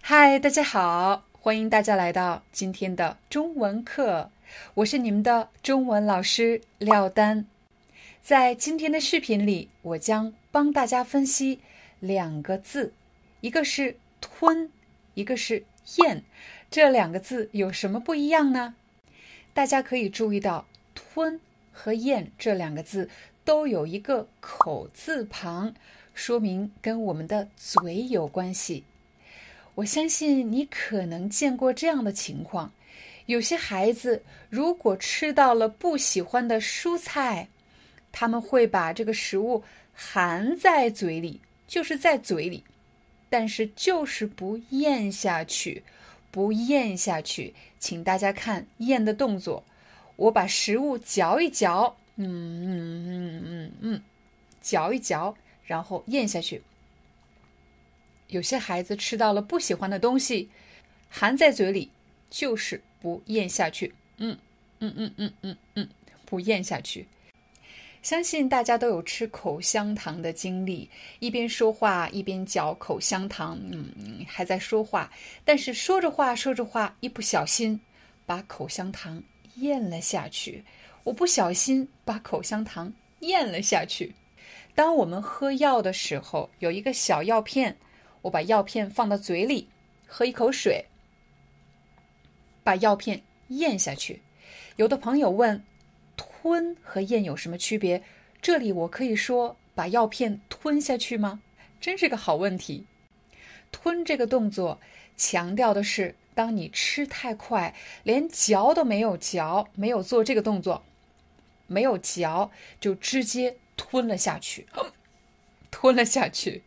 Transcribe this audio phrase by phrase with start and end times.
[0.00, 4.30] 嗨，大家好，欢迎大家来到今天的中文课，
[4.74, 7.44] 我是你们的中文老师廖丹。
[8.22, 11.60] 在今天的视频里，我将帮大家分析
[12.00, 12.94] 两个字，
[13.42, 14.70] 一个是“吞”，
[15.12, 15.64] 一个是
[16.02, 16.24] “咽”，
[16.70, 18.74] 这两个字有什么不一样呢？
[19.52, 21.38] 大家可以注意到，“吞”
[21.70, 23.10] 和“咽”这两个字
[23.44, 25.74] 都有一个口字旁，
[26.14, 28.84] 说明跟我们的嘴有关系。
[29.78, 32.72] 我相信你可能见过这样的情况：
[33.26, 34.20] 有些孩子
[34.50, 37.46] 如果吃到了不喜欢的蔬菜，
[38.10, 39.62] 他们会把这个食物
[39.94, 42.64] 含在嘴里，就是在嘴里，
[43.30, 45.80] 但是就是不咽下去，
[46.32, 47.54] 不咽下去。
[47.78, 49.62] 请大家看咽的动作，
[50.16, 54.02] 我把食物嚼一嚼，嗯嗯嗯嗯嗯，
[54.60, 55.32] 嚼一嚼，
[55.64, 56.60] 然后咽下去。
[58.28, 60.48] 有些孩子吃到了不喜欢的东西，
[61.08, 61.90] 含在嘴里，
[62.30, 63.94] 就是不咽下去。
[64.18, 64.36] 嗯
[64.80, 65.88] 嗯嗯嗯嗯嗯，
[66.24, 67.06] 不咽下去。
[68.02, 70.88] 相信大家都有吃口香糖的经历，
[71.18, 75.10] 一边说话一边嚼口香糖，嗯，还在说话，
[75.44, 77.80] 但是说着话说着话，一不小心
[78.24, 79.22] 把口香糖
[79.56, 80.62] 咽了下去。
[81.02, 84.14] 我不小心把口香糖咽了下去。
[84.74, 87.76] 当我们喝药的时候，有一个小药片。
[88.22, 89.68] 我把药片放到嘴里，
[90.06, 90.86] 喝一口水，
[92.64, 94.22] 把药片咽下去。
[94.76, 95.64] 有的朋友问，
[96.16, 98.02] 吞和咽有什么区别？
[98.40, 101.42] 这里我可以说把药片吞下去吗？
[101.80, 102.86] 真是个好问题。
[103.70, 104.80] 吞这个动作
[105.16, 110.84] 强调的是，当你吃太快，连嚼都没有嚼，没有做这个动作，
[111.66, 114.66] 没有嚼就直接吞了下去，
[115.70, 116.62] 吞了下去。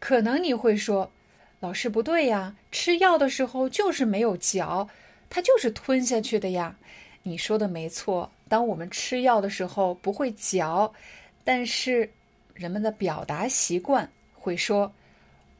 [0.00, 1.08] 可能你会说，
[1.60, 4.88] 老师不对呀，吃药的时候就是没有嚼，
[5.28, 6.74] 它就是吞下去的呀。
[7.22, 10.90] 你说的没错，当我们吃药的时候不会嚼，
[11.44, 12.10] 但是
[12.54, 14.90] 人们的表达习惯会说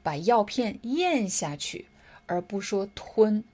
[0.02, 1.84] 把药片咽下去，
[2.26, 3.44] 而不说吞。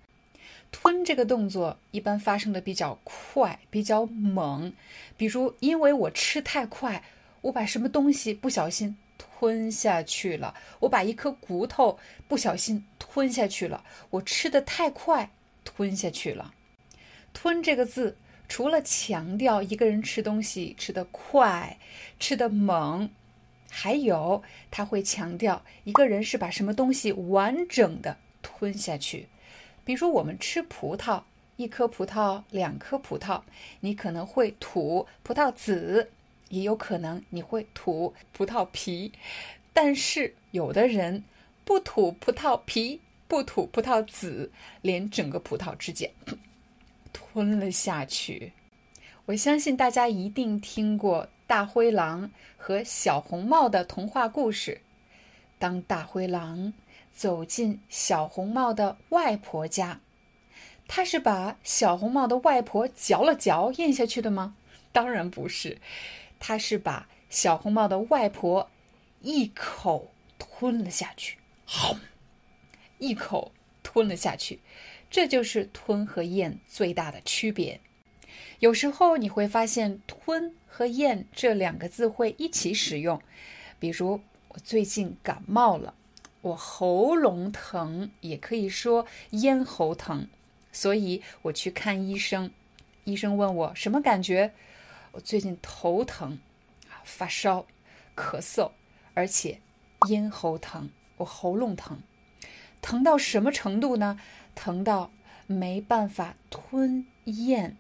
[0.70, 4.72] 吞这个动作一般发生的比较快，比较猛。
[5.16, 7.02] 比如，因为我吃太快，
[7.40, 8.96] 我把什么东西不小心。
[9.18, 13.84] 吞下去了，我把一颗骨头不小心吞下去了。
[14.10, 15.30] 我吃的太快，
[15.64, 16.54] 吞下去了。
[17.32, 18.16] 吞这个字，
[18.48, 21.78] 除了强调一个人吃东西吃得快、
[22.18, 23.10] 吃得猛，
[23.70, 29.28] 还有他会强调一个人是把什么东西完整的吞下去。
[29.84, 31.22] 比如说我们吃葡萄，
[31.56, 33.42] 一颗葡萄、两颗葡萄，
[33.80, 36.10] 你可能会吐葡萄籽。
[36.48, 39.12] 也有可能你会吐葡萄皮，
[39.72, 41.24] 但是有的人
[41.64, 44.50] 不吐葡萄皮，不吐葡萄籽，
[44.82, 46.12] 连整个葡萄直接
[47.12, 48.52] 吞了下去。
[49.24, 54.80] 我相信大家一定听过大灰狼和小红帽的童话故事。
[55.58, 56.72] 当大灰狼
[57.12, 60.00] 走进小红帽的外婆家，
[60.86, 64.54] 他是把小红帽的外婆嚼了嚼咽下去的吗？
[64.92, 65.78] 当然不是。
[66.38, 68.70] 他是把小红帽的外婆
[69.20, 71.96] 一口吞了下去，好，
[72.98, 73.52] 一口
[73.82, 74.60] 吞了下去，
[75.10, 77.80] 这就是吞和咽最大的区别。
[78.60, 83.20] 有时候你会发现“吞”和“咽”这两个字会一起使用，
[83.78, 85.94] 比如我最近感冒了，
[86.42, 90.28] 我喉咙疼，也可以说咽喉疼，
[90.72, 92.50] 所以我去看医生，
[93.04, 94.52] 医生问我什么感觉。
[95.16, 96.38] 我最近头疼，
[96.90, 97.64] 啊，发烧，
[98.14, 98.72] 咳嗽，
[99.14, 99.62] 而且
[100.08, 102.02] 咽喉疼，我喉咙疼，
[102.82, 104.20] 疼到什么程度呢？
[104.54, 105.10] 疼到
[105.46, 107.78] 没办法吞咽。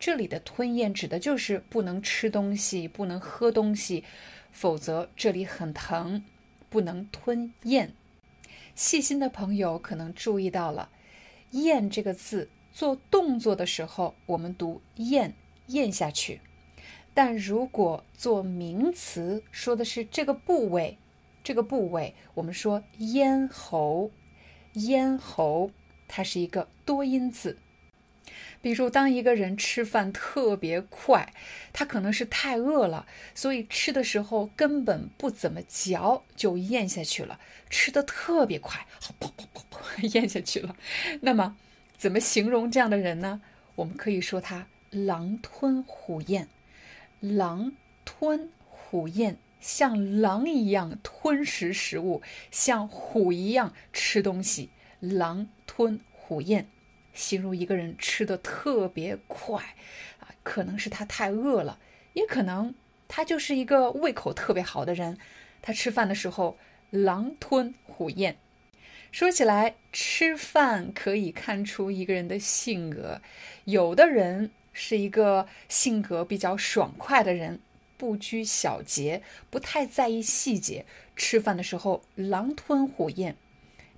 [0.00, 4.02] 这里的吞咽指的就是不能吃东西，不能喝东西，
[4.50, 6.24] 否则这里很疼，
[6.68, 7.94] 不能吞咽。
[8.74, 10.90] 细心的朋友可能注意到了
[11.52, 15.34] ，“咽”这个字做动作的时候，我们读“咽”，
[15.68, 16.40] 咽下去。
[17.14, 20.98] 但如果做名词，说的是这个部位，
[21.42, 24.10] 这个部位，我们说咽喉，
[24.72, 25.70] 咽喉，
[26.08, 27.58] 它是一个多音字。
[28.60, 31.34] 比如，当一个人吃饭特别快，
[31.74, 37.38] 他可能是太饿了，所以吃的时候根本不怎么嚼就咽下去了，
[37.68, 40.74] 吃的特别快，砰砰砰砰咽下去了。
[41.20, 41.56] 那么，
[41.98, 43.42] 怎么形容这样的人呢？
[43.74, 46.48] 我们可以说他狼吞虎咽，
[47.24, 47.72] 狼
[48.04, 54.68] 吞虎咽，像狼一样吞食食物，像虎一样吃东西，
[55.00, 56.68] 狼吞虎咽。
[57.14, 59.74] 形容一个人吃的特别快，
[60.20, 61.78] 啊，可能是他太饿了，
[62.12, 62.74] 也可能
[63.08, 65.16] 他就是一个胃口特别好的人。
[65.62, 66.58] 他吃饭的时候
[66.90, 68.36] 狼吞虎咽。
[69.10, 73.22] 说起来，吃饭可以看出一个人的性格。
[73.64, 77.60] 有的人是一个性格比较爽快的人，
[77.96, 80.84] 不拘小节，不太在意细节，
[81.16, 83.36] 吃饭的时候狼吞虎咽。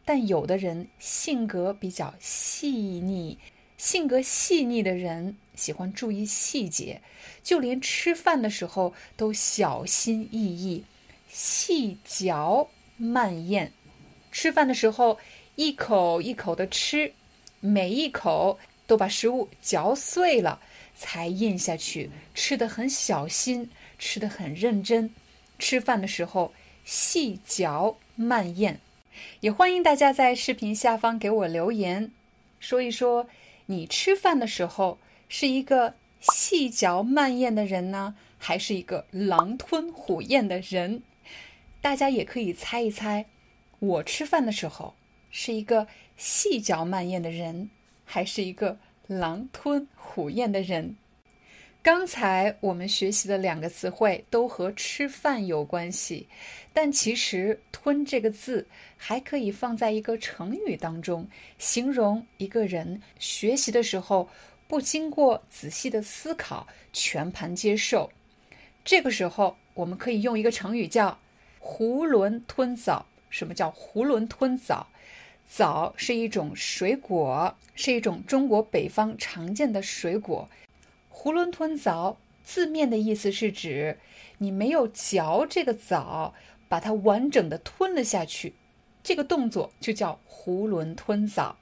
[0.05, 3.39] 但有的人性格比较细腻，
[3.77, 7.03] 性格细腻的人喜欢注意细节，
[7.43, 10.85] 就连吃饭的时候都小心翼翼，
[11.29, 13.73] 细嚼慢咽。
[14.31, 15.19] 吃饭的时候
[15.57, 17.15] 一口一口的吃，
[17.59, 20.61] 每一口都把食物嚼碎了
[20.97, 25.11] 才咽下去，吃的很小心，吃的很认真。
[25.59, 26.53] 吃饭的时候
[26.85, 28.81] 细嚼慢咽。
[29.41, 32.13] 也欢迎大家在视频下方给我留言，
[32.61, 33.29] 说一说
[33.67, 34.99] 你吃饭的时候
[35.29, 41.03] 是一个细嚼慢咽的人呢，还是一个狼吞虎咽的人？
[41.81, 43.25] 大家也可以猜一猜，
[43.79, 44.95] 我吃饭的时候
[45.31, 45.87] 是一个
[46.19, 47.71] 细嚼慢咽的人，
[48.07, 50.97] 还是一个狼吞虎咽的人？
[51.83, 56.27] 刚才我们学习的两个词汇都和吃饭有关系，
[56.73, 58.67] 但其实“吞”这个字
[58.97, 64.29] 还可以放在一个成语当中，形容一个人学习的时候
[64.67, 68.11] 不经过仔细的思考，全盘接受。
[68.85, 71.17] 这个时候，我们可以用一个成语叫
[71.63, 73.07] “囫囵吞枣”。
[73.31, 74.85] 什么叫“囫囵吞枣”？
[75.49, 80.49] 枣是一种水果，是一种中国北方常见的水果。
[81.13, 83.99] 囫囵吞枣，字面的意思是指
[84.39, 86.35] 你没有嚼这个枣，
[86.69, 88.55] 把它完整的吞了下去，
[89.03, 91.57] 这个动作就叫囫囵吞枣。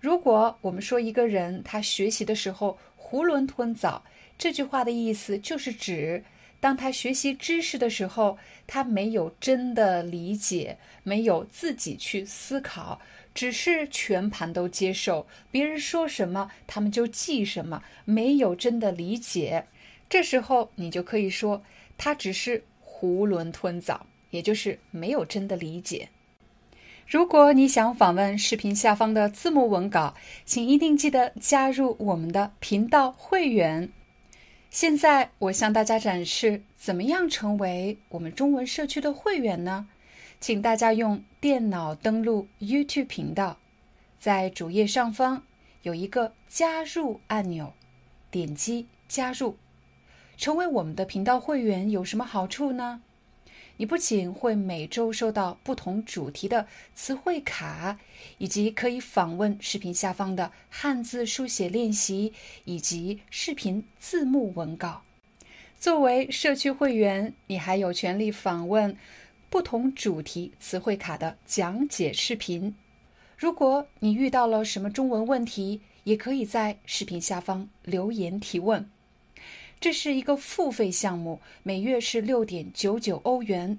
[0.00, 4.02] 如果我们说一个人他学习的时候囫囵吞枣，
[4.36, 6.22] 这句话的意思就是指
[6.64, 13.02] 当他学习知识的时候，他没有真的理解，没有自己去思考。
[13.34, 19.66] 只是全盘都接受，别人说什么他们就记什么，没有真的理解。
[20.08, 21.62] 这时候你就可以说
[21.98, 26.08] 他只是囫囵吞枣，也就是没有真的理解。
[27.06, 30.14] 如果你想访问视频下方的字幕文稿，
[30.46, 33.92] 请一定记得加入我们的频道会员。
[34.74, 39.86] 现在我向大家展示怎么样成为我们中文社区的会员呢？
[40.40, 43.58] 请大家用电脑登录 YouTube 频道，
[44.18, 45.44] 在主页上方
[45.82, 47.72] 有一个加入按钮，
[48.32, 49.56] 点击加入，
[50.36, 53.00] 成为我们的频道会员有什么好处呢？
[53.76, 57.98] 你不仅会每周收到不同主题的词汇卡，
[58.38, 62.32] 以及可以访问视频下方的汉字书写练习
[62.64, 65.02] 以及视频字幕文稿。
[65.78, 68.96] 作为社区会员，你还有权利访问。
[69.50, 72.74] 不同主题词汇卡的讲解视频，
[73.38, 78.90] 如果你遇到了什么中文问题，也可以在视频下方留言提问。
[79.80, 83.78] 这是一个付费项目，每月是六点九九欧元。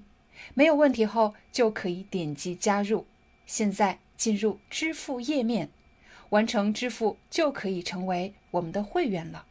[0.54, 3.06] 没有问题后就可以点击加入。
[3.46, 5.68] 现在进入支付页面，
[6.30, 9.44] 完成支付就可以成为我们的会员了。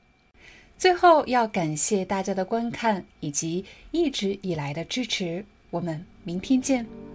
[0.77, 5.45] 最后要感谢大家的观看以及一直以来的支持。
[5.69, 7.14] 我们明天见。